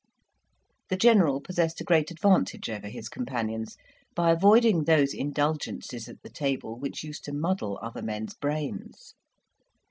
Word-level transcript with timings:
The 0.89 0.97
General 0.97 1.39
possessed 1.41 1.79
a 1.79 1.83
great 1.83 2.09
advantage 2.09 2.71
over 2.71 2.87
his 2.87 3.07
companions 3.07 3.77
by 4.15 4.31
avoiding 4.31 4.85
those 4.85 5.13
indulgences 5.13 6.09
at 6.09 6.23
the 6.23 6.29
table 6.31 6.79
which 6.79 7.03
used 7.03 7.23
to 7.25 7.33
muddle 7.33 7.77
other 7.83 8.01
men's 8.01 8.33
brains. 8.33 9.13